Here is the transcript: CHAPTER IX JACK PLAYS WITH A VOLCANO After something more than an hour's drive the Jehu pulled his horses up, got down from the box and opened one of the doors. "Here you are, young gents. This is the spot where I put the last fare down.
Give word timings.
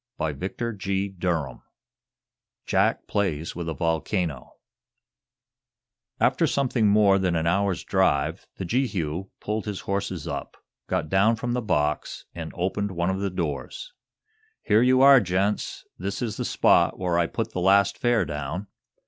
CHAPTER 0.19 0.71
IX 0.83 1.15
JACK 2.65 3.05
PLAYS 3.05 3.55
WITH 3.55 3.69
A 3.69 3.75
VOLCANO 3.75 4.53
After 6.19 6.47
something 6.47 6.87
more 6.87 7.19
than 7.19 7.35
an 7.35 7.45
hour's 7.45 7.83
drive 7.83 8.47
the 8.55 8.65
Jehu 8.65 9.25
pulled 9.39 9.65
his 9.65 9.81
horses 9.81 10.27
up, 10.27 10.57
got 10.87 11.07
down 11.07 11.35
from 11.35 11.53
the 11.53 11.61
box 11.61 12.25
and 12.33 12.51
opened 12.55 12.93
one 12.93 13.11
of 13.11 13.19
the 13.19 13.29
doors. 13.29 13.93
"Here 14.63 14.81
you 14.81 15.01
are, 15.01 15.17
young 15.17 15.23
gents. 15.25 15.85
This 15.99 16.23
is 16.23 16.35
the 16.35 16.45
spot 16.45 16.97
where 16.97 17.19
I 17.19 17.27
put 17.27 17.51
the 17.51 17.61
last 17.61 17.95
fare 17.99 18.25
down. 18.25 18.65